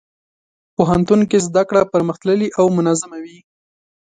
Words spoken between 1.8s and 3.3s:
پرمختللې او منظمه